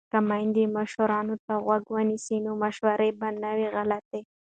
که 0.11 0.19
میندې 0.29 0.63
مشرانو 0.77 1.35
ته 1.45 1.53
غوږ 1.65 1.83
ونیسي 1.91 2.37
نو 2.45 2.51
مشوره 2.63 3.07
به 3.19 3.27
نه 3.41 3.51
وي 3.57 3.67
غلطه. 3.75 4.19